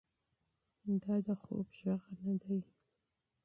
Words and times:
دا 1.03 1.15
د 1.25 1.27
خوب 1.41 1.67
غږ 1.81 2.01
نه 2.25 2.33
دی. 2.41 2.59